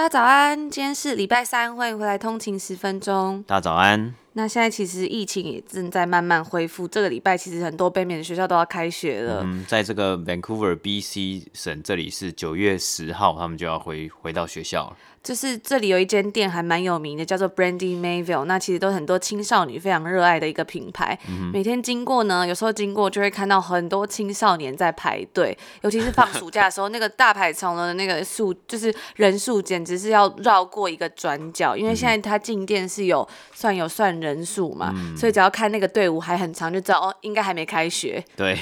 [0.00, 3.44] 大家早安，今天是礼拜三，欢迎回来通勤十分钟。
[3.46, 4.14] 大早安。
[4.34, 9.42] 那现在其实疫情也正在慢慢恢复，这个礼拜其实很多北美的学校都要开学了。
[9.44, 14.96] 嗯，在这个 Vancouver BC 省，这里是九月十号，他们就要回回到学校了。
[15.22, 18.46] 就是这里有一间店还蛮有名的，叫做 Brandy Mayville。
[18.46, 21.18] 那其实都很多青少年非常热爱的一个品牌。
[21.28, 31.76] 嗯、每天经过呢，有时候经过就会看到很多青少年在排队，尤其是放暑假的时候，那个大排长龙的那个数，就是人数简直是要绕过一个转角。
[31.76, 38.22] 因为现在它进店是有算有算人数嘛、嗯，所以只要看那个队伍还很长，就知道哦，应该还没开学。
[38.36, 38.56] 对，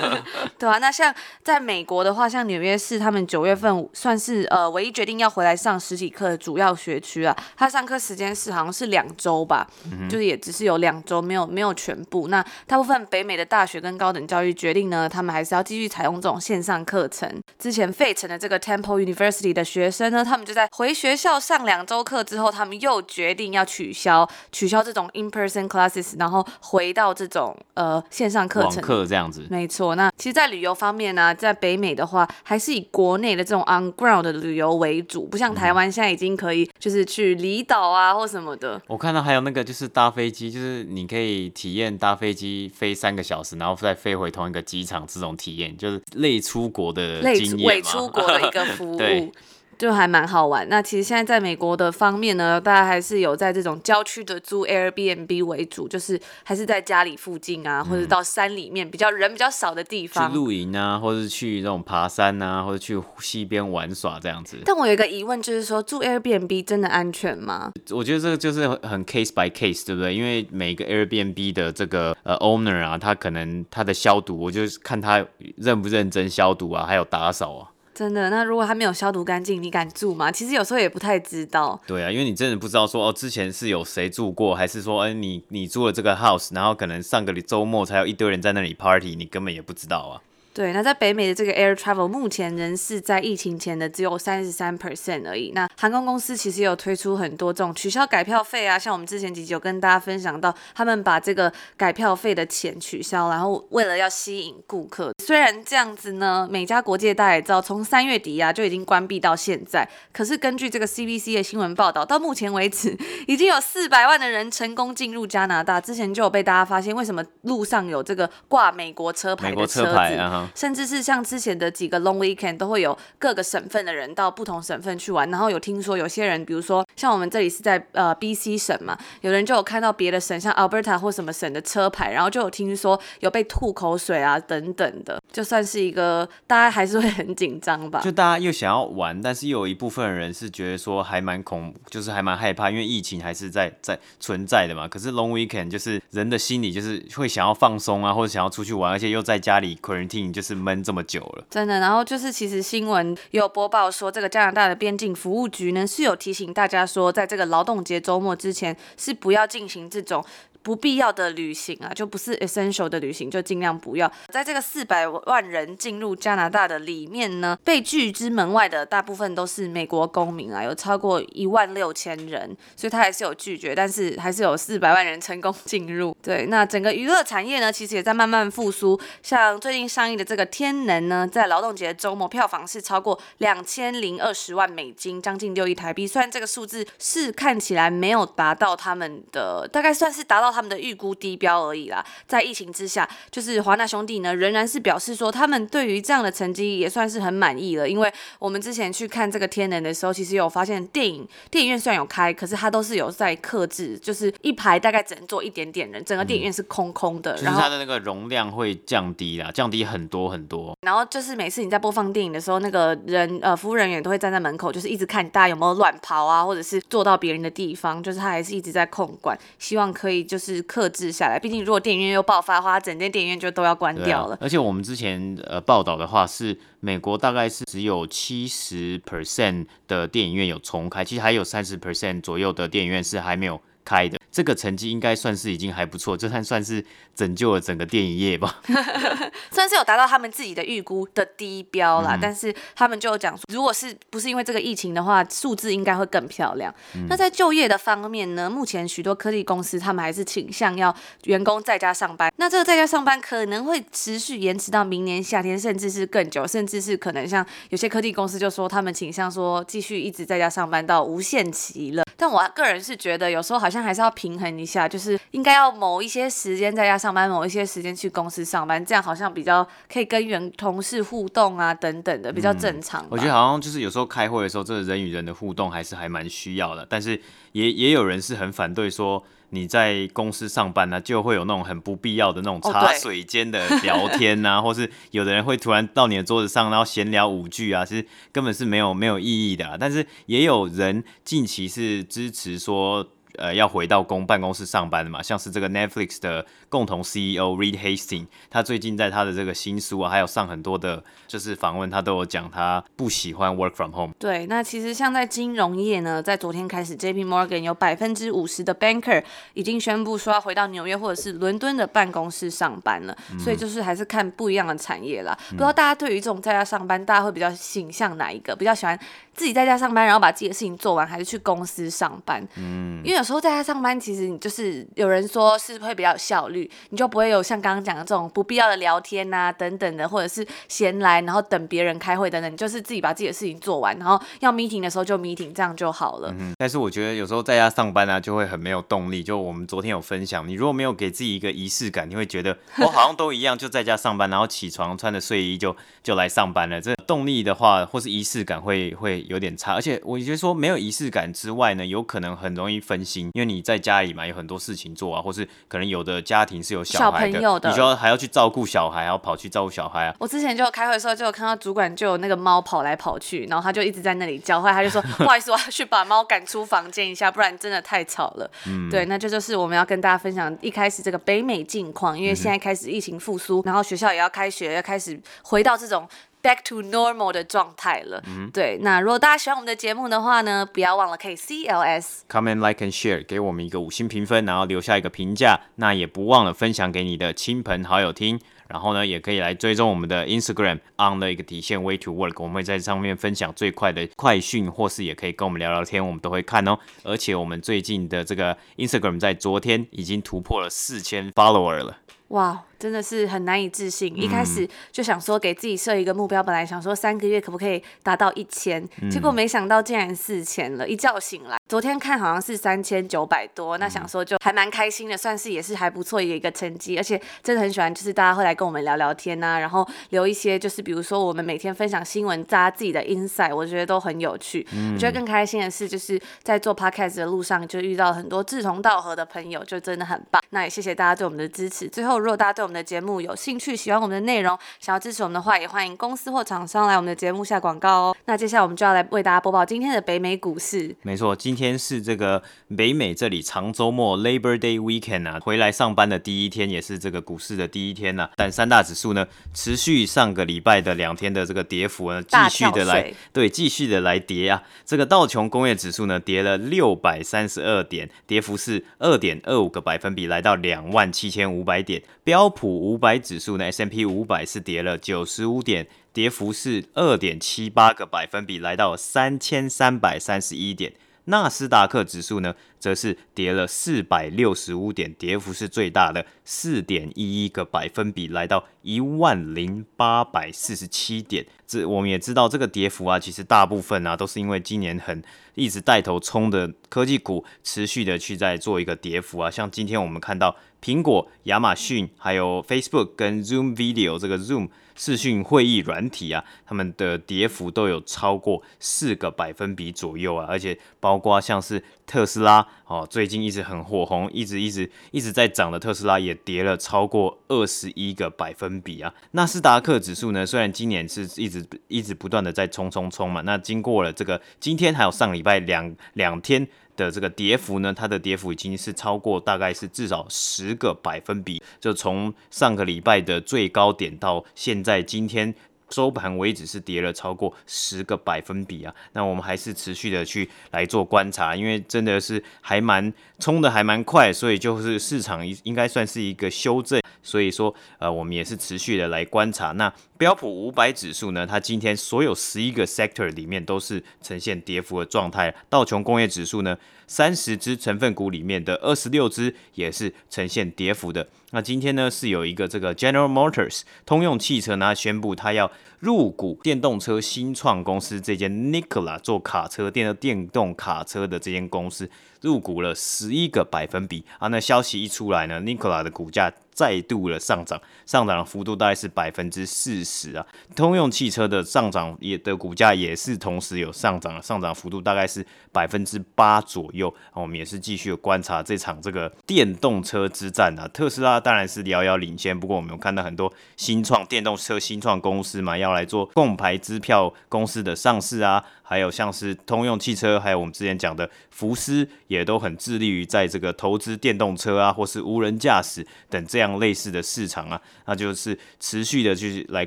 [0.58, 0.78] 对啊。
[0.78, 12.28] 那像在美国的话，像纽约市，他们九月份算是呃唯一决定要回来上实体课的主要学区啊，他上课时间是好像是两周吧、嗯，就是也只是有两周，没有没有全部。
[12.28, 17.30] 那大部分北美的大学跟高等教育决定呢，他们还是要继续采用这种线上课程。
[17.58, 28.76] 之前费城的这个 Temple University 的学生呢，他们就在回学校上两周课之后，他们又决定要取消取消这种 in-person classes，然后回到这种呃线上课程。
[28.76, 29.46] 网课这样子。
[29.50, 29.94] 没错。
[29.94, 36.30] 那其实，在旅游方面呢、啊，在北美的话，还是以国内的这种 on ground 的旅游为主，不像台湾现在已经。
[36.40, 38.80] 可以，就是去离岛啊，或什么的。
[38.86, 47.68] 我看到还有那个，就是搭飞机，就是你可以体验搭飞机飞三个小时，然后再飞回同一个机场，这种体验就是类出国的经验。
[47.68, 48.98] 类出国的一个服务。
[49.80, 50.68] 就还蛮好玩。
[50.68, 60.28] 那其实现在在美国的方面呢，大家还是有在这种郊区的租 Airbnb 为主，就是还是在家里附近啊，或者到山里面比较人比较少的地方。
[60.28, 64.58] 去露营啊，或者去那种爬山啊，或者去溪边玩耍这样子。
[64.66, 67.72] 但我有一个疑问，就是说住 Airbnb 真的安全吗？
[67.88, 70.14] 我觉得这个就是很 case by case，对不对？
[70.14, 75.24] 因为每个 Airbnb 的这个呃 owner 啊，他可能他的消毒，我就是看他
[75.56, 77.69] 认不认真消毒啊，还有打扫啊。
[78.00, 80.32] 真的，那如果他没有消毒干净，你敢住吗？
[80.32, 81.78] 其实有时候也不太知道。
[81.86, 90.22] 对啊，因为你真的不知道说哦，之前是有谁住过，还是说，哎，你你住了这个 house，然后可能上个周末才有一堆人在那里 party，你根本也不知道啊。
[90.52, 95.52] 对，那在北美的这个 air travel 目前仍是在疫情前的只有三十三 percent 而已。
[95.54, 105.12] 那航空公司其实也有推出很多这种取消改票费啊，像我们之前几集有跟大家分享到，他们把这个改票费的钱取消，然后为了要吸引顾客。
[105.24, 109.88] 虽然这样子呢，每家国际大家也知道，从三月底啊就已经关闭到现在。
[110.12, 112.96] 可是根据这个 CBC 的新闻报道，到目前为止
[113.28, 115.80] 已经有四百万的人成功进入加拿大。
[115.80, 120.39] 之前就有被大家发现，为什么路上有这个挂美国车牌的车子？
[120.54, 138.00] 甚至是像之前的几个 long weekend 都会有各个省份的人到不同省份去玩，然后有听说有些人，比如说像我们这里是在呃 BC 省嘛，有人就有看到别的省，像 Alberta 或什么省的车牌，然后就有听说有被吐口水啊等等的，就算是一个大家还是会很紧张吧。
[138.00, 144.88] 就大家又想要玩，但是又有一部分人是觉得说还蛮恐，就是还蛮害怕，因为疫情还是在在存在的嘛。
[144.88, 150.80] 可是 long weekend 就是人的心理就是会想要放松啊，或者想要出去玩，而且又在家里 quarantine 就是闷。
[150.82, 151.78] 这么久了，真的。
[151.78, 160.24] 然后就是，其实新闻有播报说，这个加拿大的边境服务局呢是有提醒大家说，在这个劳动节周末之前是不要进行这种。
[160.62, 164.10] 不必要的旅行啊，就不是 essential 的旅行，就尽量不要。
[164.28, 176.14] 在这个四百万人进入加拿大的里面呢，被拒之门外的大部分都是美国公民啊，有超过一万六千人，所以他还是有拒绝，但是还是有四百万人成功进入。
[176.22, 179.00] 对，那整个娱乐产业呢，其实也在慢慢复苏。
[179.22, 186.06] 像最近上映的这个《天能》呢，在劳动节周末票房是超过两千零二十万美金，将近六亿台币。
[186.06, 190.49] 虽然这个数字是看起来没有达到他们的，大概算是达到。
[190.52, 197.88] 他们的预估低标而已啦，在疫情之下，就是华纳兄弟呢，仍然是表示说，他们对于这样的成绩也算是很满意了。
[197.88, 207.36] 因为我们之前去看这个天能的时候，其实有发现电影电影院虽然有开，可是它都是有在克制，就是一排大概只能坐一点点人，整个电影院是空空的。
[207.42, 210.76] 然后它的那个容量会降低啦，降低很多很多。
[210.82, 220.39] 然后就是每次你在播放电影的时候，那个人呃服务人员都会站在门口，就是一直看大家有没有乱跑啊，或者是坐到别人的地方，就是他还是一直在控管，希望可以就。
[220.40, 221.38] 就是克制下来。
[221.38, 224.34] 毕竟如果电影院又爆发的话，整间电影院就都要关掉了。
[224.36, 234.18] 啊、而且我们之前呃报道的话是，美国大概是只有七十 percent 的电影院有重开，其实还有三十 percent 左右的电影院是还没有开的。
[234.30, 236.84] 这个成绩应该算是已经还不错，这算算是
[237.16, 238.60] 拯救了整个电影业吧。
[239.50, 246.72] 算是有达到他们自己的预估的低标啦，嗯、但是他们就讲说，如果是不是因为这个疫情的话，数字应该会更漂亮。
[246.94, 250.94] 嗯、那在就业的方面呢，目前许多科技公司他们还是倾向要
[251.24, 252.32] 员工在家上班。
[252.36, 262.04] 那这个在家上班可能会持续延迟到明年夏天，甚至是更久，甚至是可能像有些科技公司就说他们倾向说继续一直在家上班到无限期了。
[262.16, 273.06] 但我个人是觉得有时候好像还是要平衡一下，就是应该要某一些时间在家上班，某一些时间去公司上班，这样好像比较可以跟员同事互动啊，等等的，比较正常。
[273.08, 276.84] 我觉得好像就是有时候开会的时候，这个人与人的互动还是还蛮需要的。
[276.88, 277.20] 但是
[277.52, 289.76] 也也有人是很反对说你在公司上班呢、啊，就会有那种很不必要的那种茶水间的聊天啊，或是有的人会突然到你的桌子上，然后闲聊五句啊，其实根本是没有没有意义的、啊。
[289.78, 293.06] 但是也有人近期是支持说。
[293.40, 304.12] 呃，要回到公办公室上班的嘛，像是这个 Netflix 的共同 CEO Reed Hastings，他最近在他的这个新书啊，还有上很多的，就是访问，他都有讲他不喜欢 work from home。
[304.18, 315.34] 对，那其实像在金融业呢，在昨天开始，JP Morgan 有百分之五十的 banker 已经宣布说要回到纽约或者是伦敦的办公室上班了，嗯、所以就是还是看不一样的产业啦。
[315.50, 318.54] 嗯、不知道大家对于这种在家上班，大家会比较倾向哪一个？
[318.54, 318.98] 比较喜欢
[319.32, 322.46] 自己在家上班，然后把自己的事情做完，还是去公司上班？
[322.56, 336.34] 嗯，因为有时候在家上班，其实你就是有人说是会比较有效率，你就不会有像刚刚讲的这种不必要的聊天啊等等的，或者是闲来然后等别人开会等等，你就是自己把自己的事情做完，然后要 meeting 的时候就 meeting，这样就好了。
[336.36, 339.22] 嗯，但是我觉得有时候在家上班啊，就会很没有动力。
[339.22, 346.80] 就我们昨天有分享，你如果没有给自己一个仪式感，你会觉得我 好像都一样，就在家上班，然后起床穿着睡衣就就来上班了。
[346.80, 349.74] 这动力的话，或是仪式感会会有点差。
[349.74, 360.14] 而且我觉得说没有仪式感之外呢，有可能很容易分心，因为你在家里嘛，有很多事情做啊，或是可能有的家庭是有小孩的，朋友的你就要还要去照顾小孩，还要跑去照顾小孩啊。
[360.20, 368.48] 我之前就开会的时候，就有看到主管就有那个猫跑来跑去，然后他就一直在那里叫，后来他就说 不好意思，我要去把猫赶出房间一下，不然真的太吵了。
[368.68, 376.08] 嗯，对，那这就是我们要跟大家分享一开始这个北美近况，因为现在开始疫情复苏，然后学校也要开学，要开始回到这种。
[376.42, 378.78] Back to normal 的状态了，嗯、对。
[378.80, 385.60] 那如果大家喜欢我们的节目的话呢，不要忘了可以 CLS comment like and share 给我们一个五星评分，然后留下一个评价。
[385.74, 388.40] 那也不忘了分享给你的亲朋好友听。
[388.68, 396.78] 然后呢，也可以来追踪我们的 Instagram on 的一个底线 way to work，我们会在上面分享最快的快讯，或是也可以跟我们聊聊天，我们都会看哦。
[397.02, 401.98] 而且我们最近的这个 Instagram 在昨天已经突破了四千 follower 了。
[402.28, 402.62] 哇！
[402.80, 410.88] 真的是很难以置信，一开始就想说给自己设一个目标，本来想说三个月可不可以达到一千，结果没想到竟然四千了。
[410.88, 416.96] 一觉醒来，昨天看好像是三千九百多，那想说就还蛮开心的，算是也是还不错的一个成绩。
[416.96, 424.66] 而且真的很喜欢，就是大家会来跟我们聊聊天呐、啊，然后留一些就是比如说我们每天分享新闻，大家自己的 insight，我觉得都很有趣。
[424.94, 430.42] 我觉得更开心的是，就是在做 podcast 的路上就遇到很多志同道合的朋友，就真的很棒。
[430.50, 431.88] 那也谢谢大家对我们的支持。
[431.88, 438.16] 最后，如果大家对我们的节目有兴趣，喜欢我们的内容，想要支持我们的话，也欢迎公司或厂商来我们的节目下广告哦。
[438.26, 440.94] 那接下来我们就要来为大家播报今天的北美股市。
[441.02, 442.42] 没错，今天是这个
[442.76, 448.30] 北美这里长周末 Labor Day Weekend 啊，回来上班的第一天，也是这个股市的第一天呐、啊。
[448.36, 454.62] 但三大指数呢，持续上个礼拜的两天的这个跌幅呢，继续的来对，继续的来跌啊。
[454.84, 462.02] 这个道琼工业指数呢，跌了六百三十二点，跌幅是二点二五个百分比，来到两万七千五百点。
[462.22, 470.92] 标普五百指数呢，S M P 五百是跌了九十五点，跌幅是二点七八个百分比，来到三千三百三十一点。
[471.24, 481.46] 纳斯达克指数呢，则是跌了四百六十五点，跌幅是最大的四点一一个百分比，来到一万零八百四十七点。
[481.64, 485.22] 这我们也知道，这个跌幅啊，其实大部分啊都是因为今年很
[485.54, 489.48] 一直带头冲的科技股，持续的去在做一个跌幅啊。
[489.48, 490.56] 像今天我们看到。
[490.82, 509.14] 苹果、亚马逊、还有 Facebook 跟 Zoom Video 这个 Zoom 视讯会议软体啊，他们的跌幅都有超过四个百分比左右啊，而且包括像是特斯拉哦，最近一直很火红，一直一直一直在涨的特斯拉也跌了超过二十一个百分比啊。
[509.30, 525.54] 纳斯达克指数呢，虽然今年是一直一直不断的在冲冲冲嘛，那经过了这个今天还有上礼拜两两天的这个跌幅呢，它的跌幅已经是超过大概是至少十个百分比，就从上个礼拜的最高点到现在今天。
[525.90, 539.72] 收盘为止是跌了超过十个百分比啊，那我们还是持续的去来做观察，因为真的是还蛮冲的还蛮快，所以就是市场应应该算是一个修正，所以说呃我们也是持续的来观察。
[539.72, 546.76] 那标普五百指数呢，它今天所有十一个 sector 里面都是呈现跌幅的状态，道琼工业指数呢，
[547.10, 551.26] 三十只成分股里面的二十六只也是呈现跌幅的。
[551.50, 562.08] 那今天呢是有一个这个 General Motors 通用汽车呢宣布它要入股电动车新创公司这间 Nikola 做卡车电的电动卡车的这间公司
[562.40, 564.48] 入股了十一个百分比啊。
[564.48, 566.52] 那消息一出来呢，Nikola 的股价。
[566.72, 570.46] 再度的上涨，上涨的幅度大概是百分之四十啊。
[570.74, 577.12] 通用汽车的上涨也的股价也是同时有上涨，上涨幅度大概是百分之八左右。
[577.34, 580.88] 我们也是继续观察这场这个电动车之战啊。
[580.88, 588.64] 特斯拉当然是遥遥领先，不过我们有看到很多新创电动车新创公司嘛，要来做共牌支票公司的上市啊。
[588.90, 599.86] 还有像是通用汽车，还有我们之前讲的福斯，也都很致力于在这个投资电动车啊，或是无人驾驶等这样类似的市场啊，那就是持续的去来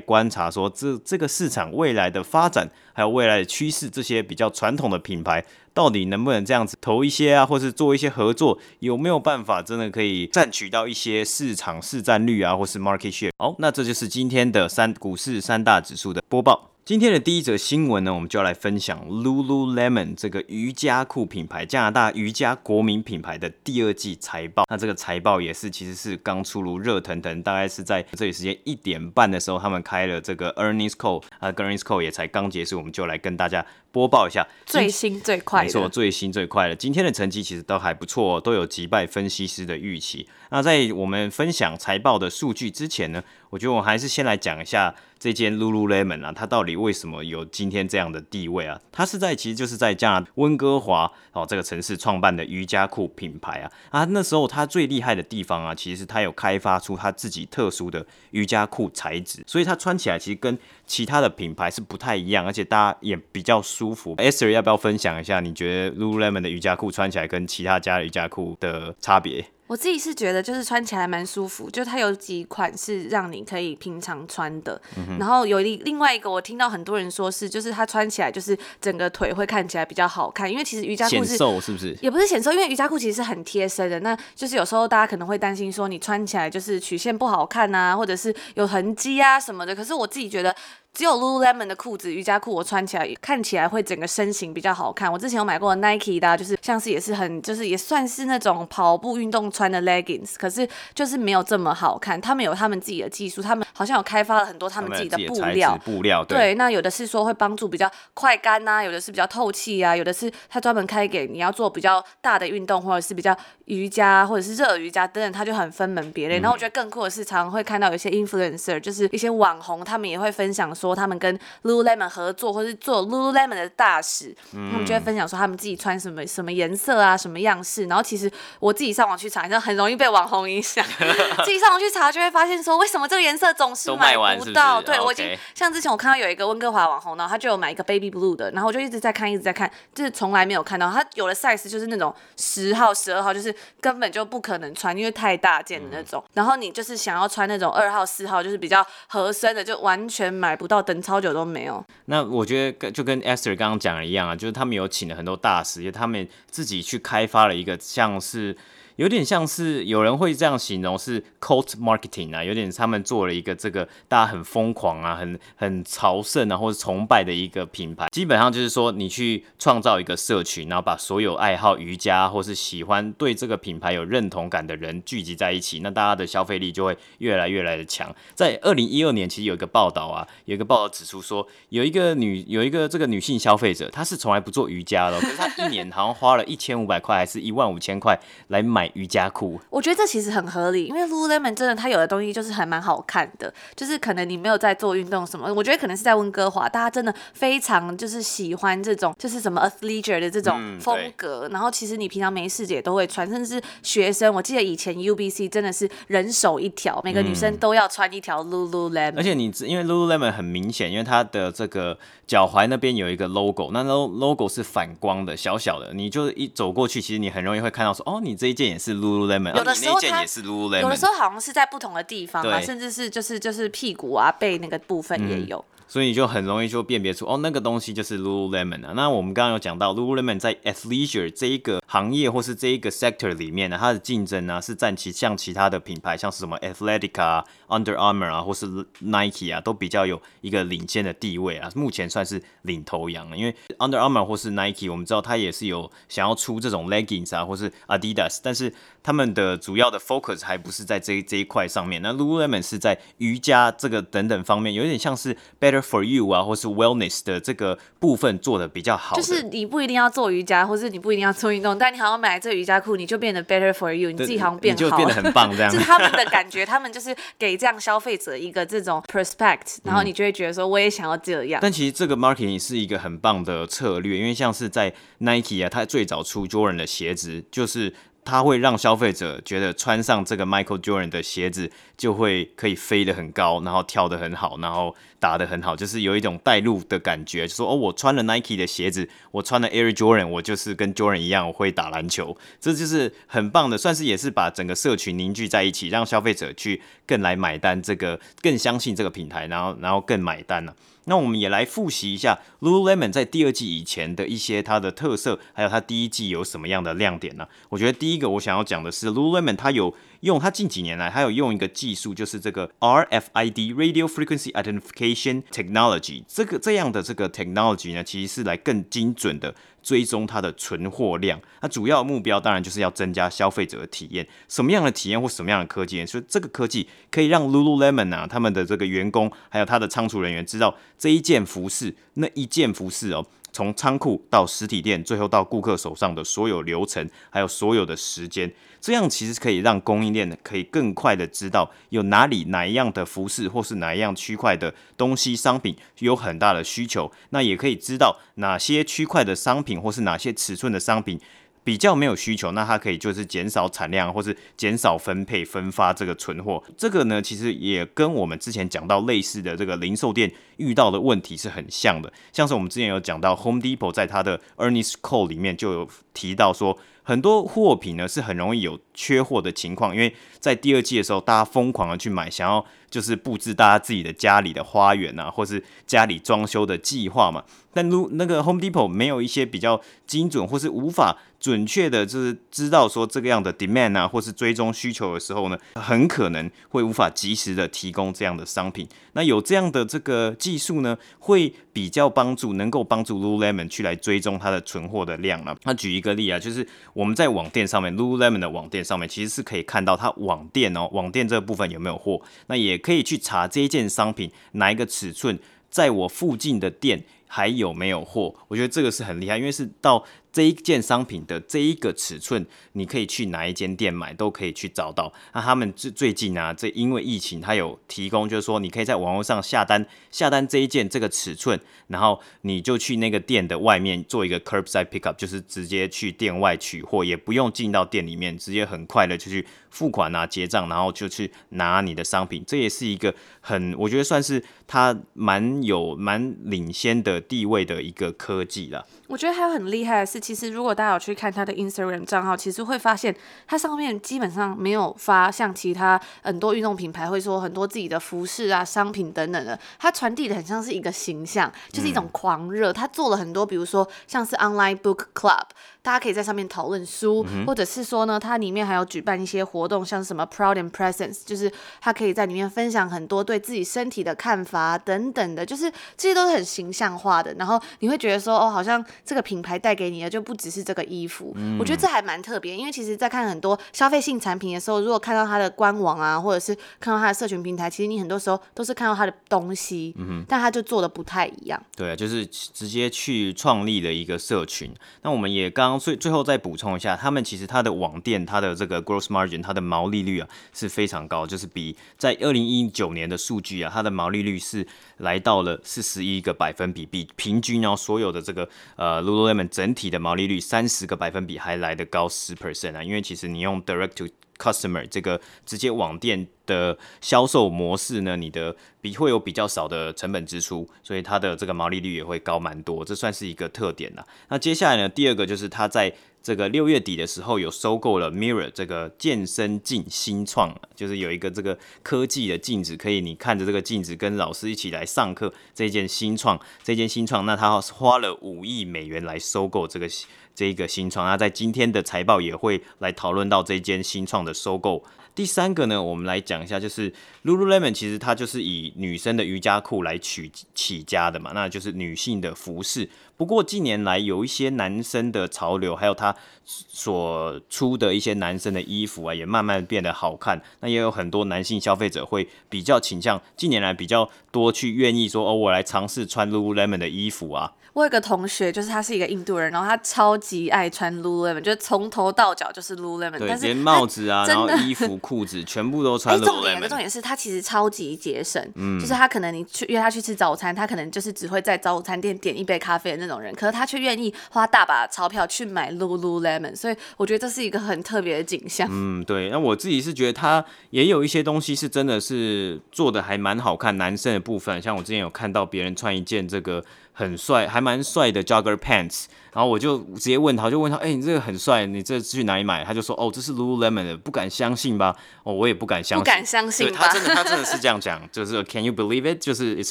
[0.00, 5.44] 观察说这这个市场未来的发展，还有未来的趋势，这些比较传统的品牌
[5.74, 13.32] 到底能不能这样子投一些啊，或是做一些合作，有没有办法真的可以占取到一些市场市占率啊，或是 market share？
[13.36, 16.70] 好，那这就是今天的三股市三大指数的播报。
[16.84, 24.66] 今天的第一则新闻呢，我们就要来分享 Lululemon 这个瑜伽裤品牌，加拿大瑜伽国民品牌的第二季财报。
[24.68, 35.64] 那这个财报也是其实是刚出炉，热腾腾，大概是在这里时间一点半的时候，他们开了这个 earnings call，啊，earnings call 也才刚结束，我们就来跟大家播报一下最新最快的。
[35.64, 36.76] 没错，最新最快的。
[36.76, 40.28] 今天的成绩其实都还不错，都有击败分析师的预期。
[40.50, 48.78] 那在我们分享财报的数据之前呢，我觉得我还是先来讲一下这间 Lululemon 啊，它到底为什么有今天这样的地位啊？
[48.92, 64.14] 它是在其实就是在加拿大温哥华哦这个城市创办的瑜伽裤品牌啊啊，那时候它最厉害的地方啊，其实它有开发出它自己特殊的瑜伽裤材质，所以它穿起来其实跟其他的品牌是不太一样，而且大家也比较舒服。
[64.16, 69.42] Ester 要不要分享一下，你觉得 Lululemon 的瑜伽裤穿起来跟其他家的瑜伽裤的差别？
[69.74, 81.92] 我自己是觉得，就是穿起来蛮舒服，就它有几款是让你可以平常穿的，嗯、然后有一另外一个，我听到很多人说是，就是它穿起来就是整个腿会看起来比较好看，因为其实瑜伽裤是瘦，是不是？
[82.00, 90.54] 也不是显瘦，因为瑜伽裤其实是很贴身的，那就是有时候大家可能会担心说你穿起来就是曲线不好看啊，或者是有痕迹啊什么的，可是我自己觉得。
[90.94, 95.12] 只有 Lululemon 的裤子，瑜伽裤，我穿起来看起来会整个身形比较好看。
[95.12, 102.20] 我之前有买过 Nike 的，就是像是也是很，就是也算是那种跑步运动穿的 leggings，可是就是没有这么好看。
[102.20, 105.76] 他们有他们自己的技术，他们好像有开发了很多他们自己的布料。
[105.84, 116.38] 布料对，对，那有的是说会帮助比较快干呐、啊，有的是比较透气啊，有的是他专门开给你要做比较大的运动，或者是比较瑜伽或者是热瑜伽等等，他就很分门别类。
[116.38, 127.86] 然后我觉得更酷的是，常常会看到有些 influencer，就是一些网红，他们也会分享说他们跟 Lululemon 合作，或是做 Lululemon 的大使，嗯、他们就会分享说他们自己穿什么什么颜色啊，什么样式。
[127.86, 130.84] 然后其实我自己上网去查，就很容易被网红影响。
[131.44, 134.80] 自己上网去查就会发现说，为什么这个颜色总是买不到？
[134.80, 146.22] 是是对我已经像之前我看到有一个温哥华网红，然后他就有买一个 Baby Blue 的，然后我就一直在看，一直在看，就是从来没有看到他有的 size 就是那种十号、十二号，就是根本就不可能穿，因为太大件的那种。
[146.26, 151.84] 嗯、然后你就是想要穿那种二号、四号，就是比较合身的，就完全买不到，等超久都没有。
[152.06, 158.56] 那我觉得跟就跟 Esther 刚刚讲的一样啊，就是他们有请了很多大师，也他们自己去开发了一个像是。
[158.96, 168.06] 有点像是有人会这样形容是 cult marketing 啊，有点他们做了一个这个大家很疯狂啊、很很朝圣啊或者崇拜的一个品牌。
[168.12, 178.14] 基本上就是说，你去创造一个社群，然后把所有爱好瑜伽或是喜欢对这个品牌有认同感的人聚集在一起，那大家的消费力就会越来越来的强。
[178.34, 188.83] 在二零一二年，其实有一个报道啊，有一个报道指出说，有一个女有一个这个女性消费者，她是从来不做瑜伽的，可是她一年好像花了一千五百块还是一万五千块来买。
[188.84, 189.58] 买瑜伽裤。
[189.70, 225.56] 我觉得这其实很合理，因为 Lululemon 真的它有的东西就是还蛮好看的，就是可能你没有在做运动什么，我觉得可能是在温哥华，大家真的非常就是喜欢这种就是什么 athleisure 的这种风格，嗯、然后其实你平常没事也都会穿，甚至是学生，我记得以前 UBC 真的是人手一条，每个女生都要穿一条 Lululemon，而且你因为 Lululemon 很明显，因为它的这个脚踝那边有一个 logo，那 logo 是反光的，小小的，你就一走过去，其实你很容易会看到说，哦，你这一件也是 Lululemon，有的时候它也是 Lululemon，有的时候好像是在不同的地方啊，甚至是就是就是屁股啊背那个部分也有。
[225.56, 228.92] 嗯所以你就很容易就辨别出哦，那个东西就是 Lululemon 啊。
[228.96, 238.66] 那我们刚刚有讲到 Lululemon 在 athleisure 这一个行业或是这一个 sector 里面呢，它的竞争呢是占其像其他的品牌，像是什么 Athletica 啊、Under Armour 啊，或是
[238.98, 241.70] Nike 啊，都比较有一个领先的地位啊。
[241.76, 252.02] 目前算是领头羊了，因为 Under Armour 或是 Nike，我们知道它也是有想要出这种 leggings 啊，或是 Adidas，但是他们的主要的 focus 还不是在这这一块上面。
[252.02, 259.14] 那 Lululemon 是在瑜伽这个等等方面，有点像是 Better for you 啊，或是 wellness 的这个部分做的比较好。
[259.14, 265.68] 就是你不一定要做瑜伽，或是你不一定要做运动，但你好像买这瑜伽裤，你就变得 Better for you，你自己好像变好，你就变得很棒这样。
[265.70, 271.58] 就是他们的感觉，他们就是给这样消费者一个这种 perspective，然后你就会觉得说，我也想要这样。
[271.60, 277.92] 但其实这个 marketing 是一个很棒的策略，因为像是在 Nike 啊，它最早出 Jordan 的鞋子就是。
[278.26, 300.74] 它会让消费者觉得穿上这个 Michael Jordan 的鞋子就会可以飞得很高，然后跳得很好，然后打得很好，就是有一种带入的感觉，就说哦，我穿了 Nike 的鞋子，我穿了 Air Jordan，我就是跟 Jordan 一样，我会打篮球，这就是很棒的，算是也是把整个社群凝聚在一起，让消费者去更来买单，这个更相信这个品牌，然后然后更买单了。
[301.06, 307.46] 那我们也来复习一下 Lululemon 在第二季以前的一些它的特色，还有它第一季有什么样的亮点呢？
[307.68, 319.54] 我觉得第一个我想要讲的是 Lululemon 它有用它近几年来，它有用一个技术，就是这个 RFID Radio Frequency Identification Technology 这个这样的这个 technology 呢，其实是来更精准的。
[319.84, 324.26] 追踪它的存货量，那主要目标当然就是要增加消费者的体验。
[324.48, 326.06] 什么样的体验或什么样的科技？
[326.06, 333.26] 所以这个科技可以让 Lululemon 啊，他们的这个员工还有他的仓储人员知道这一件服饰，那一件服饰哦。
[333.54, 351.20] 从仓库到实体店，最后到顾客手上的所有流程，还有所有的时间，这样其实可以让供应链可以更快的知道有哪里哪一样的服饰或是哪一样区块的东西商品有很大的需求，那也可以知道哪些区块的商品或是哪些尺寸的商品。
[351.64, 356.62] 比较没有需求，那它可以就是减少产量，或是减少分配分发这个存货。
[356.76, 362.12] 这个呢，其实也跟我们之前讲到类似的这个零售店遇到的问题是很像的。
[362.32, 377.42] 像是我们之前有讲到 Home Depot 在它的 Earnings Call 里面就有提到说，很多货品呢是很容易有缺货的情况，因为在第二季的时候，大家疯狂的去买，想要就是布置大家自己的家里的花园啊，或是家里装修的计划嘛。
[377.72, 388.86] 但如那个 Home Depot 没有一些比较精准，或是无法准确的，就是知道说这个样的 demand 啊，或是追踪需求的时候呢，很可能会无法及时的提供这样的商品。
[389.14, 395.56] 那有这样的这个技术呢，会比较帮助，能够帮助 Lululemon 去来追踪它的存货的量啊。
[395.64, 402.22] 那举一个例啊，就是我们在网店上面，Lululemon 的网店上面，其实是可以看到它网店哦，网店这部分有没有货。
[402.46, 405.38] 那也可以去查这一件商品哪一个尺寸，
[405.70, 408.34] 在我附近的店还有没有货？
[408.48, 410.04] 我觉得这个是很厉害，因为是到。
[410.34, 415.12] 这一件商品的这一个尺寸，你可以去哪一间店买，都可以去找到。
[415.32, 432.42] 那他们最最近啊，这因为疫情，他有提供，就是说你可以在网络上下单，下单这一件这个尺寸，然后你就去那个店的外面做一个 curbside pickup，就是直接去店外取货，也不用进到店里面，直接很快的就去付款啊、结账，然后就去拿你的商品。
[432.44, 438.84] 这也是一个很，我觉得算是它蛮有蛮领先的地位的一个科技了。
[439.06, 443.14] 我觉得还有很厉害的是，其实如果大家有去看他的 Instagram 账号，其实会发现
[443.46, 452.72] 他上面基本上没有发像其他很多运动品牌会说很多自己的服饰啊、商品等等的，他传递的很像是一个形象，就是一种狂热。
[452.72, 455.44] 他做了很多，比如说像是 Online Book Club。
[455.84, 467.34] 大家可以在上面讨论书，嗯、或者是说呢，它里面还有举办一些活动，像什么 Proud and Presence，就是他可以在里面分享很多对自己身体的看法等等的，就是这些都是很形象化的。
[467.34, 471.34] 然后你会觉得说，哦，好像这个品牌带给你的就不只是这个衣服。
[471.36, 481.62] 嗯、我觉得这还蛮特别，因为其实，在看很多消费性产品的时候，如果看到它的官网啊，或者是看到它的社群平台，其实你很多时候都是看到它的东西，嗯、但它就做的不太一样。
[481.76, 484.72] 对啊，就是直接去创立了一个社群。
[485.02, 494.64] 那我们也刚刚最最后再补充一下，他们其实它的网店，它的这个 gross margin，它的毛利率啊是非常高，就是比在二零一九年的数据啊，它的毛利率是
[494.98, 504.06] 来到了四十一个百分比，比平均哦所有的这个呃 Lululemon 整体的毛利率三十个百分比还来得高十 percent 啊，因为其实你用 direct to
[504.38, 514.06] customer 这个直接网店的销售模式呢，你的比会有比较少的成本支出，所以它的这个毛利率也会高蛮多，这算是一个特点啦。
[514.28, 515.92] 那接下来呢，第二个就是它在
[516.24, 529.86] 这个六月底的时候有收购了 Mirror 这个健身镜新创，就是有一个这个科技的镜子，可以你看着这个镜子跟老师一起来上课，这件新创，这件新创，那他花了五亿美元来收购这个。
[530.34, 534.82] 这一个新创，那在今天的财报也会来讨论到这间新创的收购。
[535.14, 536.92] 第三个呢，我们来讲一下，就是
[537.24, 542.88] Lululemon 其实它就是以女生的瑜伽裤来取起家的嘛，那就是女性的服饰。
[543.16, 550.42] 不过近年来有一些男生的潮流，还有他所出的一些男生的衣服啊，也慢慢变得好看。
[550.58, 557.52] 那也有很多男性消费者会比较倾向近年来比较多去愿意说，哦，我来尝试穿 Lululemon 的衣服啊。
[557.74, 566.24] 我有个同学，就是他是一个印度人，然后他超级爱穿 Lululemon，就是从头到脚就是 Lululemon，对，但是连帽子啊，然后衣服、 裤子全部都穿 Lululemon。
[566.24, 578.68] 重点重点是他其实超级节省，嗯，就是他可能你去约他去吃早餐，他可能就是只会在早餐店点一杯咖啡的那种人，可是他却愿意花大把钞票去买 Lululemon，所以我觉得这是一个很特别的景象。
[578.70, 586.64] 嗯，对，那我自己是觉得他也有一些东西是真的是做的还蛮好看，男生的部分，像我之前有看到别人穿一件这个。
[586.94, 589.04] 很帅，还蛮帅的 jogger pants。
[589.34, 592.64] 然后我就直接问他，就问他，哎、欸，你这个很帅，你这是去哪里买？
[592.64, 594.94] 他就说，哦，这是 Lululemon 的，不敢相信吧？
[595.24, 596.78] 哦，我也不敢相信，不敢相信吧？
[596.78, 599.20] 他真的，他真的是这样讲， 就是 Can you believe it？
[599.20, 599.70] 就是 It's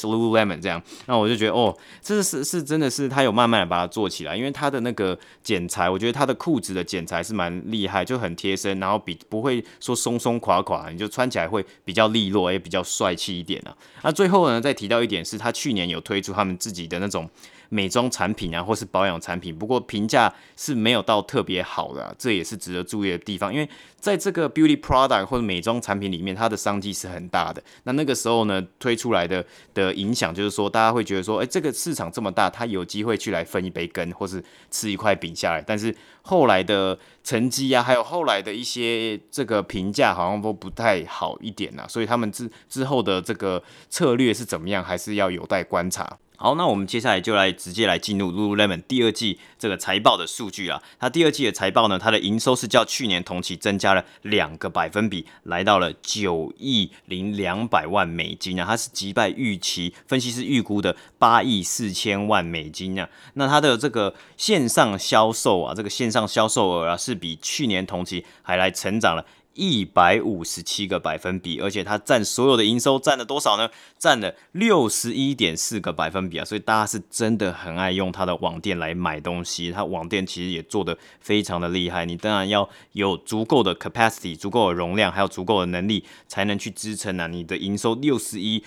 [0.00, 0.82] Lululemon 这样。
[1.06, 13.74] 那我就觉得，哦，这是是真的是他有慢慢的把它做起来，因为他的那个剪裁，我觉得他的裤子的剪裁是蛮厉害，就很贴身，然后比不会说松松垮垮，你就穿起来会比较利落，也比较帅气一点啊。
[14.02, 17.30] 那最后呢，再提到一点是，他去年有推出他们自己的那种。
[17.70, 23.52] 美妆产品啊，或是保养产品，不过评价是没有到特别好的，这也是值得注意的地方。
[23.52, 27.60] 因为在这个 beauty product 或者美妆产品里面，它的商机是很大的。
[27.82, 35.60] 那那个时候呢，推出来的的影响就是说，大家会觉得说，诶，这个市场这么大，它有机会去来分一杯羹，或是吃一块饼下来。
[35.60, 41.88] 但是后来的成绩啊，还有后来的一些这个评价，好像都不太好一点啊。
[41.88, 46.18] 所以他们之之后的这个策略是怎么样，还是要有待观察。
[46.36, 50.82] 好，那我们接下来就来直接来进入 Lululemon 第二季这个财报的数据啊。
[50.98, 58.66] 它第二季的财报呢，它的营收是较去年同期增加了两个百分比，来到了九亿零两百万美金啊。
[58.66, 63.08] 它是击败预期，分析师预估的八亿四千万美金啊。
[63.34, 69.24] 那它的这个线上销售啊，这个线上销售额啊，是比去年同期还来成长了。
[69.54, 73.68] 一百五十七个百分比，而且它占所有的营收占了多少呢？
[73.98, 76.44] 占了六十一点四个百分比啊！
[76.44, 82.04] 所以大家是真的很爱用它的网店来买东西，它网店其实也做得非常的厉害。
[82.04, 87.26] 你当然要有足够的 capacity、足够的容量，还有足够的能力，才能去支撑啊！
[87.26, 88.62] 你的营收六十一。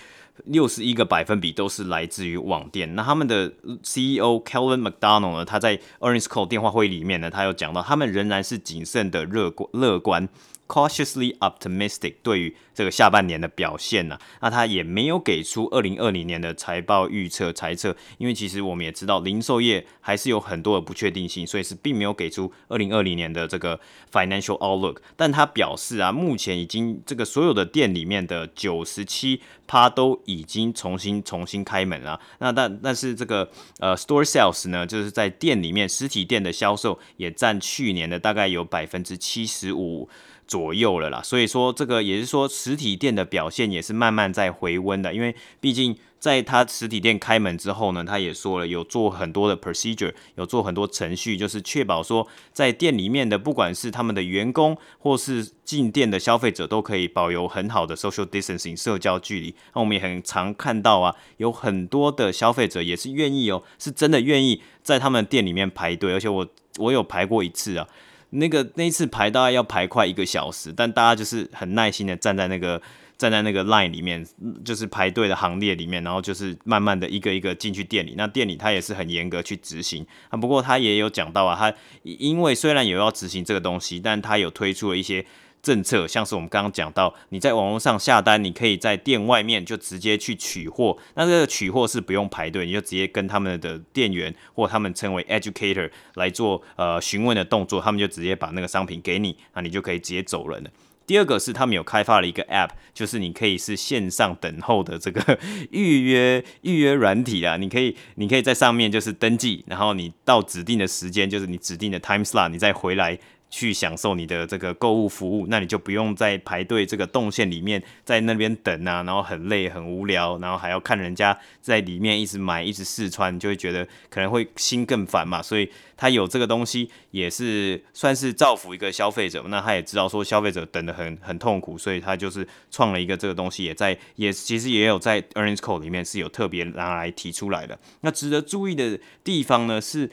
[0.46, 2.94] 六十一个百分比都是来自于网店。
[2.94, 5.44] 那他们的 CEO Calvin McDonald 呢？
[5.44, 10.30] 他在 Earnings Call 电话会里面呢，他有讲到，他们仍然是谨慎的乐观乐观。
[10.68, 23.80] Cautiously optimistic 对于这个下半年的表现呢、啊，那他也没有给出二零二零年的财报预测猜测，因为其实我们也知道零售业还是有很多的不确定性，所以是并没有给出二零二零年的这个
[24.12, 24.98] financial outlook。
[25.16, 32.20] 但他表示啊，目前已经这个所有的店里面的九十七趴都已经重新重新开门了。
[32.40, 33.50] 那但但是这个
[33.80, 40.08] 呃 store sales 呢，就是在店里面实体店的销售也占去年的大概有百分之七十五。
[40.48, 59.54] 左右了啦，所以说这个也是说实体店的表现也是慢慢在回温的，因为毕竟在他实体店开门之后呢，他也说了有做很多的 procedure，有做很多程序，就是确保说在店里面的不管是他们的员工或是进店的消费者都可以保有很好的 social distancing 社交距离。
[59.76, 67.88] 那我们也很常看到啊，有很多的消费者也是愿意哦，是真的愿意在他们店里面排队，而且我我有排过一次啊。
[68.32, 72.82] 那个那一次排大概要排快一个小时，但大家就是很耐心的站在那个
[73.18, 74.26] 站在那个 line 里面，
[74.66, 78.16] 就是排队的行列里面，然后就是慢慢的一个一个进去店里。
[78.18, 80.38] 那店里他也是很严格去执行啊。
[80.38, 85.26] 不过他也有讲到啊，他因为虽然有要执行这个东西，但他有推出了一些。
[85.62, 90.98] 政策像是我们刚刚讲到，你在网络上下单，你可以在店外面就直接去取货。
[91.16, 100.70] 那这个取货是不用排队，你就直接跟他们的店员或他们称为 educator 来做呃询问的动作，他们就直接把那个商品给你，那你就可以直接走人了。
[101.06, 105.40] 第二个是他们有开发了一个 app，就是你可以是线上等候的这个
[105.72, 113.18] 预约预约软体啊，你可以你可以在上面就是登记，然后你到指定的时间，就是你指定的 time slot，你再回来。
[113.50, 125.42] 去享受你的这个购物服务，那你就不用在排队这个动线里面在那边等啊，然后很累很无聊，然后还要看人家在里面一直买一直试穿，就会觉得可能会心更烦嘛。
[125.42, 129.44] 所以他有这个东西也是算是造福一个消费者。
[129.48, 137.80] 那他也知道说消费者等得很很痛苦，所以他就是创了一个这个东西，也在也其实也有在 earnings call 里面是有特别拿来提出来的。
[138.02, 140.10] 那值得注意的地方呢是。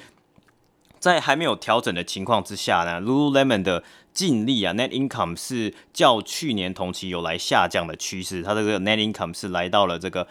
[1.12, 10.26] 在还没有调整的情况之下呢，Lululemon 的净利啊，net income 是较去年同期有来下降的趋势，它的这个 net income 是来到了这个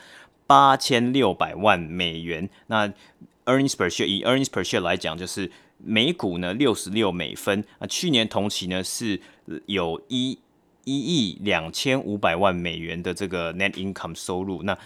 [0.47, 2.49] 八千六百万美元。
[2.67, 2.88] 那
[3.45, 9.21] earnings per share 以 earnings per share 来讲，就是每股呢六十六美分啊，去年同期呢是
[9.67, 10.39] 有一
[10.86, 14.63] 一亿两千五百万美元的这个 net income 收入。
[14.63, 14.77] 那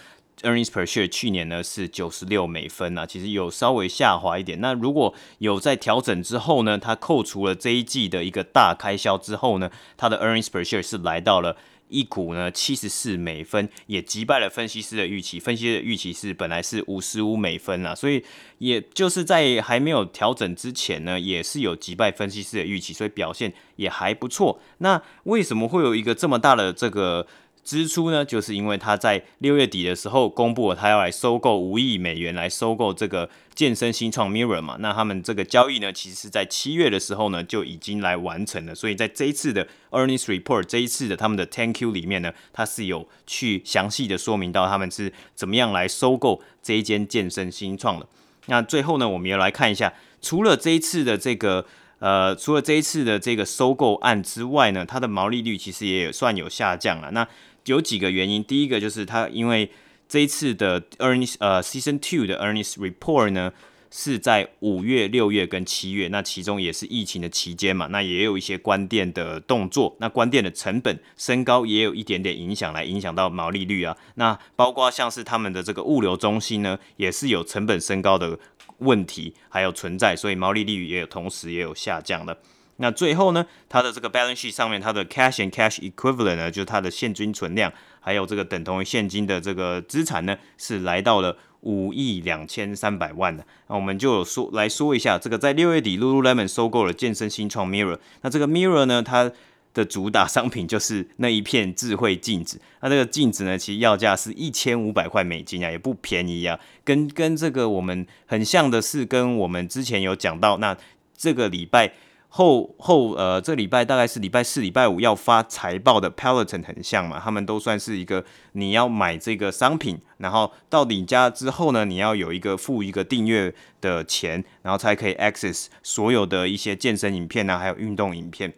[0.42, 4.60] Earnings per share 去年呢是九十六美分啊，其实有稍微下滑一点。
[4.60, 11.56] 那如果有在调整之后呢，它扣除了这一季的一个大开销之后呢，它的 Earnings per share 是来到了
[11.88, 15.40] 一股呢七十四美分，也击败了分析师的预期。
[15.40, 18.22] 分析师的预期是本来是五十五美分啊，所以
[18.58, 24.60] 也就是在还没有调整之前呢，也是有击败分析师的预期，所以表现也还不错。
[24.78, 27.26] 那为什么会有一个这么大的这个？
[27.68, 48.08] 支出呢，就是因为他在六月底的时候公布了他要来收购五亿美元来收购这个健身新创 Mirror 嘛，那他们这个交易呢，其实是在七月的时候呢就已经来完成了，所以在这一次的 Earnings Report 这一次的他们的 10Q 里面呢，他是有去详细的说明到他们是怎么样来收购这一间健身新创的。
[48.46, 51.66] 那最后呢，我们也来看一下，除了这一次的这个。
[52.00, 57.10] 呃，除了这一次的这个收购案之外呢，它的毛利率其实也算有下降了。
[57.10, 57.26] 那
[57.68, 59.70] 有几个原因，第一个就是它因为
[60.08, 63.52] 这一次的 earnings 呃 season two 的 earnings report 呢
[63.90, 73.96] 是在五月、六月跟七月，那其中也是疫情的期间嘛，那也有一些关店的动作，那关店的成本升高也有一点点影响，来影响到毛利率啊。
[74.16, 78.38] 那包括像是他们的这个物流中心呢，也是有成本升高的。
[78.80, 82.38] 问题还有存在，所以毛利率也有同时也有下降的。
[82.80, 93.44] 那最后呢，它的这个 balance sheet 上面，它的 cash and cash equivalent 呢，就是它的现金存量，还有这个等同于现金的这个资产呢，是来到了五亿两千三百万的。
[93.68, 97.98] 那我们就有说来说一下，这个在六月底，Lululemon 收购了健身新创 Mirror。
[98.22, 99.32] 那这个 Mirror 呢，它
[99.74, 106.58] 的主打商品就是那一片智慧镜子，那这个镜子呢，其实要价是一千五百块美金啊，也不便宜啊。
[106.84, 110.76] 跟跟这个我们很像的是，跟我们之前有讲到，那
[111.16, 111.92] 这个礼拜
[112.30, 128.52] 后后呃，这礼拜大概是礼拜四、礼拜五要发财报的 Peloton 很像嘛，他们都算是一个你要买这个商品，然后到你家之后呢，你要有一个付一个订阅的钱，然后才可以 access 所有的一些健身影片啊，还有运动影片。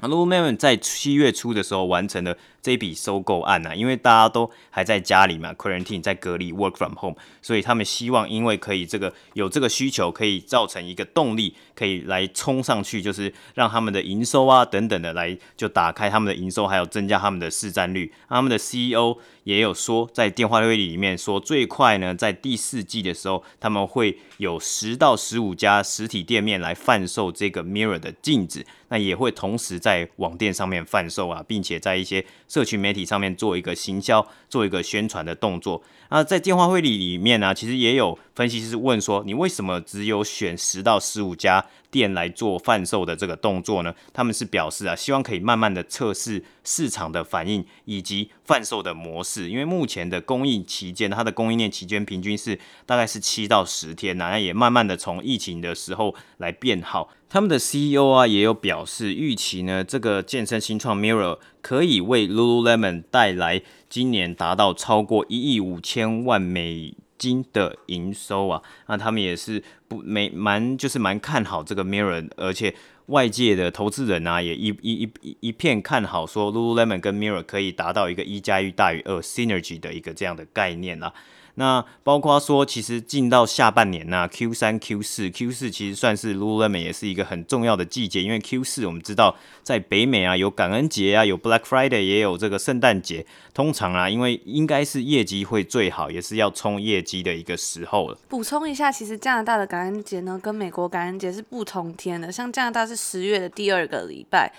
[0.00, 18.12] Lululemon 在七月初的时候完成了这笔收购案啊，因为大家都还在家里嘛，quarantine 在隔离，work from home，所以他们希望因为可以这个有这个需求，可以造成一个动力，可以来冲上去，就是让他们的营收啊等等的来就打开他们的营收，还有增加他们的市占率。
[18.28, 28.64] 他们的 CEO 也有说，在电话会议里面说，最快呢在第四季的时候，他们会有十到十五家实体店面来贩售这个 Mirror 的镜子。
[28.88, 35.82] 那也会同时在网店上面贩售啊，并且在一些社群媒体上面做一个行销、做一个宣传的动作。
[36.12, 43.94] 那在电话会议里面呢，其实也有分析师问说，你为什么只有选十到十五家店来做贩售的这个动作呢？
[44.12, 49.48] 他们是表示啊，希望可以慢慢的测试市场的反应以及贩售的模式。
[49.48, 57.08] 因为目前的供应期间，它的供应链期间平均是大概是七到十天，那也慢慢的从疫情的时候来变好。
[57.30, 68.62] 他们的 CEO 啊也有表示，预期呢这个健身新创 Mirror 可以为 Lululemon 带来今年达到超过一亿五千万美金的营收啊。
[68.86, 72.74] 那他们也是不没蛮就是蛮看好这个 Mirror，而且
[73.08, 81.12] 外界的投资人啊也一一一一片看好，说 Lululemon 跟 Mirror 可以达到一个一加一大于二 Synergy 的一个这样的概念啊。
[81.56, 98.18] 那包括说，其实进到下半年呐、，Q 三、Q 四、Q 四其实算是 Lululemon 也是一个很重要的季节，因为 Q 四我们知道在北美啊有感恩节啊，有 Black Friday，也有这个圣诞节，通常啊，因为应该是业绩会最好，也是要冲业绩的一个时候了。
[98.28, 104.52] 补充一下，其实加拿大的感恩节呢，跟美国感恩节是不同天的，像加拿大是十月的第二个礼拜。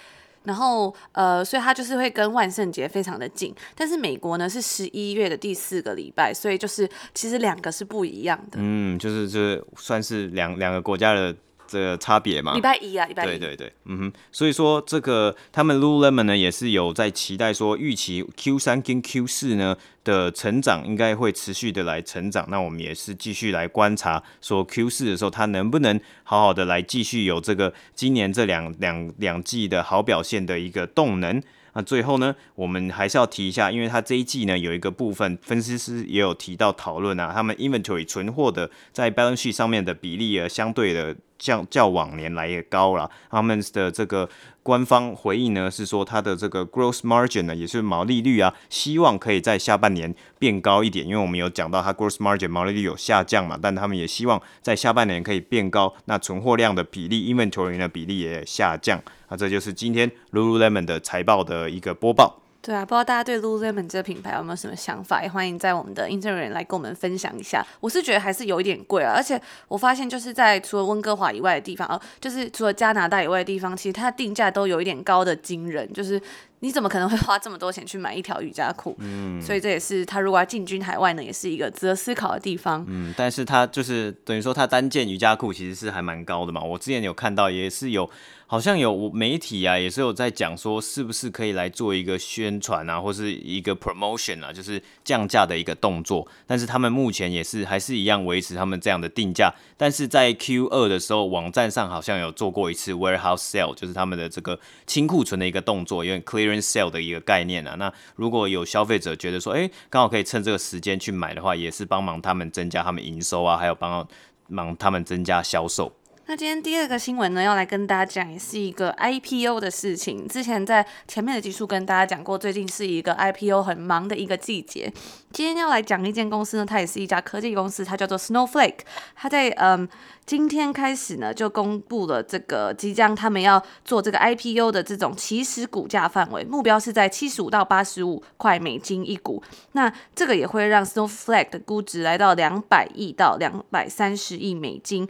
[0.44, 8.58] 然后，呃，所以它就是会跟万圣节非常的近，但是美国呢是十一月的第四个礼拜，所以就是其实两个是不一样的。
[8.62, 11.36] 嗯，就是这算是两两个国家的。
[11.74, 13.28] 这个差别嘛，礼拜一啊，礼拜一。
[13.28, 22.46] 对对对，嗯哼，所以说这个他们 Lululemon 呢也是有在期待说，预期 Q 三跟 Q 四呢的成长应该会持续的来成长。
[22.52, 31.42] 那我们也是继续来观察，说 Q 四的时候它能不能好好的来继续有这个今年这两两两季的好表现的一个动能。
[31.76, 41.16] 那最后呢，我们还是要提一下，因为它这一季呢有一个部分分析师也有提到讨论啊，他们 inventory 存货的在 balance sheet 上面的比例啊，相对的。
[41.38, 44.30] 较较往年来也高了，他们的这个
[44.62, 62.43] 官方回应呢是说，它的这个 gross margin 呢也是毛利率啊，希望可以在下半年变高一点，因为我们有讲到它 gross margin 毛利率有下降嘛，但他们也希望在下半年可以变高，那存货量的比例 inventory 的比例也下降，那这就是今天 Lululemon 的财报的一个播报。
[62.66, 65.22] 对啊，不知道大家对 Lululemon 这个品牌有没有什么想法？
[65.22, 67.62] 也欢迎在我们的 Instagram 来跟我们分享一下。
[67.82, 76.22] 我是觉得还是有一点贵啊，而且我发现就是在除了温哥华以外的地方，哦，就是除了加拿大以外的地方，其实它的定价都有一点高的惊人，就是。
[76.64, 78.96] 你怎么可能会花这么多钱去买一条瑜伽裤？
[79.00, 82.86] 嗯，所以这也是他如果要进军海外呢，也是一个值得思考的地方。
[82.88, 86.64] 嗯，但是他就是等于说他单件瑜伽裤其实是还蛮高的嘛。
[86.64, 88.10] 我之前有看到，也是有
[88.54, 96.28] 好像有媒体啊，也是有在讲说，是不是可以来做一个宣传啊，或是一个 promotion 啊，就是降价的一个动作。
[96.46, 99.52] 但是他们目前也是还是一样维持他们这样的定价。
[99.76, 106.74] 但是在 Q 二的时候，网站上好像有做过一次 warehouse sale，就是他们的这个清库存的一个动作，因为 clearance。
[106.74, 114.08] sale 的一个概念啊，那如果有消费者觉得说，哎，刚好可以趁这个时间去买的话，也是帮忙他们增加他们营收啊，还有帮
[114.48, 115.92] 忙他们增加销售。
[116.26, 120.26] 那今天第二个新闻呢，要来跟大家讲，也是一个 IPO 的事情。
[120.26, 124.90] 之前在前面的集数跟大家讲过，最近是一个 IPO 很忙的一个季节。
[125.34, 128.80] 今天要来讲一间公司呢，它也是一家科技公司，它叫做 Snowflake。
[129.16, 129.86] 它在嗯
[130.26, 139.44] 今天开始呢，就公布了这个即将他们要做这个 IPO 的这种起始股价范围，目标是在七十五到八十五块美金一股。
[139.74, 145.10] 那这个也会让 Snowflake 的估值来到两百亿到两百三十亿美金。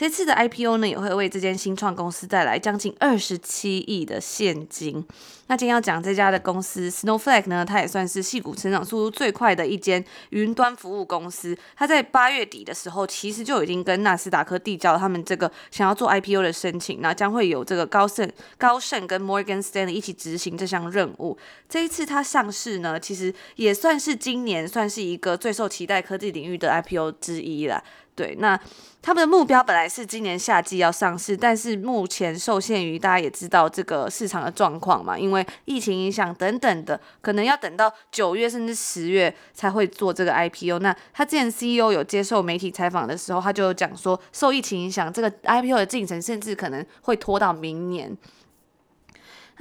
[0.00, 5.04] 这次的 IPO 呢，也会为这间新创公司带来将近二十七亿的现金。
[5.48, 11.54] 那今天要讲这家的公司 Snowflake 呢，它也算是矽谷成长速度最快的一间云端服务公司。
[11.76, 17.02] 它在八月底的时候，其实就已经跟纳斯达克递交了他们这个想要做 IPO 的申请。
[17.02, 21.36] 那将会有这个高盛、高盛跟 Morgan Stanley 一起执行这项任务。
[21.68, 27.84] 这一次它上市呢，其实也算是今年算是一个最受期待科技领域的 IPO 之一了。
[28.16, 28.58] 对，那
[29.02, 40.80] 他们的目标本来是今年夏季要上市，但是目前受限于大家也知道这个市场的状况嘛，因为疫情影响等等的，可能要等到九月甚至十月才会做这个 IPO。
[40.80, 48.14] 那他之前 CEO 有接受媒体采访的时候，他就讲说，受疫情影响，这个 IPO 的进程甚至可能会拖到明年。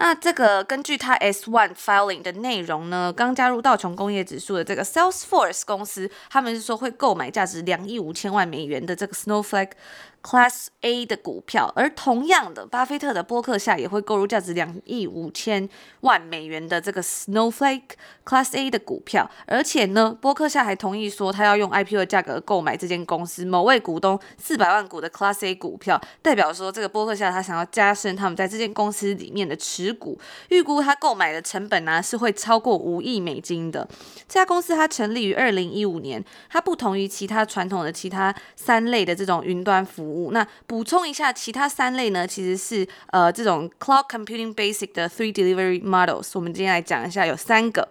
[0.01, 9.71] 那这个根据它 S one filing 的内容呢，刚加入道琼工业指数的这个 Salesforce 公司，他们是说会购买价值两亿五千万美元的这个 Snowflake。
[10.21, 15.67] Class A 的股票，而同样的，巴菲特的波克夏也会购入价值两亿五千
[16.01, 17.91] 万美元的这个 Snowflake
[18.25, 33.87] Class A 的股票，而且呢，波克夏还同意说他要用 IPO 的价格购买这间公司某位股东四百万股的 Class A 股票，代表说这个波克夏他想要加深他们在这间公司里面的持股，预估他购买的成本呢、是会超过五亿美金的。
[34.27, 40.08] 这家公司它成立于二零一五年，它不同于其他传统的其他三类的这种云端服务。
[40.09, 46.31] 务那补充一下，其他三类呢，其实是呃这种 cloud computing basic 的 three delivery models。
[46.33, 47.87] 我们今天来讲一下，有三个。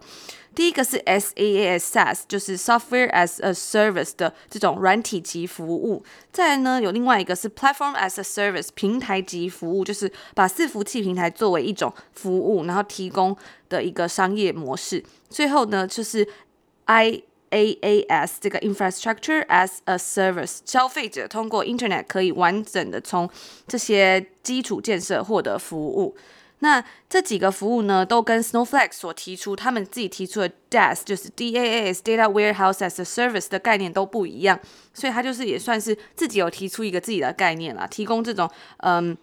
[0.55, 6.03] 第一个是 SaaS SaaS，就是 software as a service 的这种软体级服务。
[6.33, 13.37] 再呢，有另外一个是 platform as a service 平台级服务，就是把伺服器平台作为一种服务，然后提供
[13.69, 15.01] 的一个商业模式。
[15.29, 16.27] 最后呢，就是
[16.85, 23.29] I AAS 这个 Infrastructure as a Service，消费者通过 Internet 可以完整的从
[23.67, 26.15] 这些基础建设获得服务。
[26.59, 34.59] 那这几个服务呢，都跟 Snowflake 所提出他们自己提出的 DaaS，就是 DaaS Data Warehouse as a Service 的概念都不一样，
[34.93, 39.17] 所以它就是也算是自己有提出一个自己的概念啦，提供这种嗯。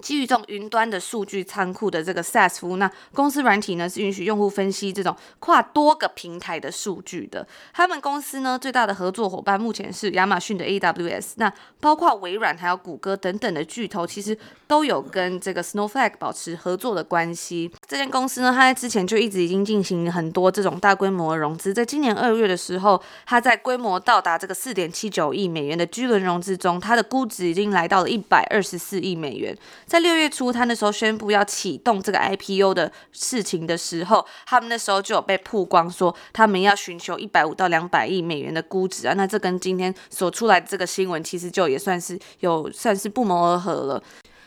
[0.00, 7.46] 基于这种云端的数据仓库的这个 SaaS 服务，那公司软体呢是允许用户分析这种跨多个平台的数据的。
[7.72, 14.36] 他们公司呢最大的合作伙伴目前是亚马逊的 AWS，那包括微软还有谷歌等等的巨头，其实
[14.66, 17.70] 都有跟这个 Snowflake 保持合作的关系。
[17.86, 29.56] 这间公司呢，它在之前就一直已经进行很多这种大规模的融资，在今年二月的时候，它在规模到达这个四点七九亿美元的 G 轮融资中，它的估值已经来到了一百二十四亿美元。
[29.86, 39.14] 在六月初，他那时候宣布要启动这个 IPO 的事情的时候，他们那时候就有被曝光说，他们要寻求一百五到两百亿美元的估值啊。
[39.14, 44.02] 那这跟今天所出来的这个新闻，其实就也算是有算是不谋而合了。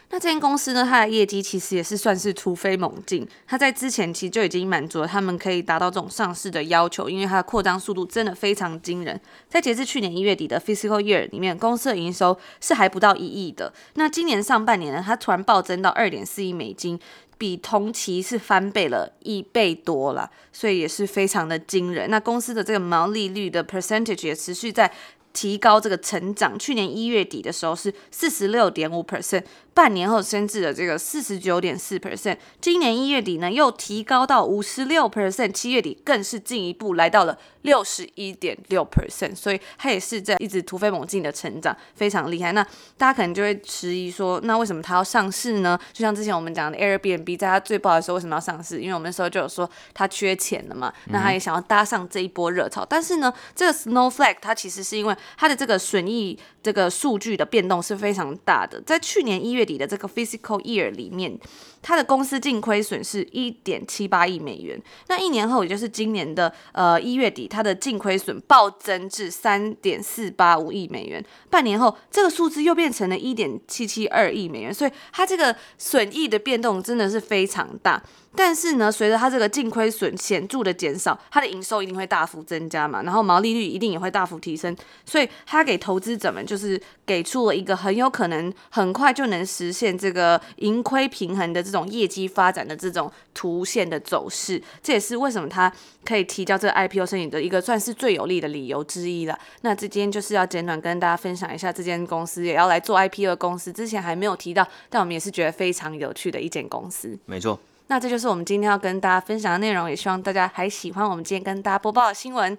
[0.09, 3.27] 那这间公司呢，它的业绩其实也是算是突飞猛进。
[3.45, 9.19] 它在之前其实就已经满足了他们可以达到这种上市的要求，因为它的扩张速度真的非常惊人。
[9.49, 13.73] 在截至去年一月底的 fiscal year 里面，公司的营收是还不到一亿的。
[13.95, 16.97] 那今年上半年呢，它突然暴增到二点四亿美金，
[17.37, 22.09] 比同期是翻倍了一倍多了，所以也是非常的惊人。
[22.09, 24.91] 那公司的这个毛利率的 percentage 也持续在
[25.37, 26.57] 提高这个成长。
[26.57, 29.43] 去年一月底的时候是四十六点五 percent。
[29.75, 37.37] 半年后升至了这个四十九点四 percent，今年一月底呢又提高到五十六 percent，七月底更是进一步来到了
[37.67, 42.53] 六十一点六 percent，所以它也是在一直突飞猛进的成长，非常厉害。
[42.53, 42.63] 那
[42.97, 45.77] 大家可能就会迟疑说，那为什么它要上市呢？
[45.91, 48.79] 就像之前我们讲的 Airbnb，在它最爆的时候为什么要上市？
[48.79, 52.85] 因为我们那时候就有说它缺钱了嘛，那它也想要搭上这一波热潮。
[52.85, 61.39] 但是呢，这个 Snowflake 它其实是因为它的这个损益这个数据的变动是非常大的，在去年一月底的这个 fiscal year 里面，
[61.81, 64.77] 它的公司净亏损是一点七八亿美元。
[65.07, 71.23] 那一年后，也就是今年的呃一月底，它的净亏损暴增至三点四八五亿美元。
[71.49, 74.73] 半年后，这个数字又变成了一点七七二亿美元。
[74.73, 78.03] 所以，它这个损益的变动真的是非常大。
[78.37, 95.73] 但是呢，随着它这个净亏损显著的减少，它的营收一定会大幅增加嘛，然后毛利率一定也会大幅提升，所以它给投资者们就是给出了一个很有可能很快就能实现这个盈亏平衡的这种业绩发展的这种图线的走势，这也是为什么它
[96.05, 99.37] 可以提交这个 IPO 申请的一个算是最有利的理由之一了。
[99.61, 107.17] 那这今天就是要简短跟大家分享一下这间公司也要来做 IPO 公司，之前还没有提到，但我们也是觉得非常有趣的一间公司。
[107.25, 107.59] 没错。
[107.87, 112.57] 那这就是我们今天要跟大家分享的内容，也希望大家还喜欢我们今天跟大家播报的新闻。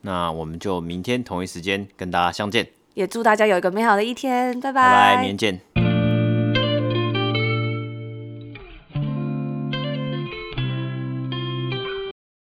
[0.00, 5.75] 那我们就明天同一时间跟大家相见，也祝大家有一个美好的一天，拜拜，拜拜，明天见。